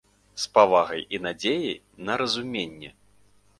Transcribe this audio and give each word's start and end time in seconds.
З 0.43 0.47
павагай 0.55 1.03
і 1.17 1.19
надзеяй 1.27 1.77
на 2.09 2.17
разуменне. 2.25 2.93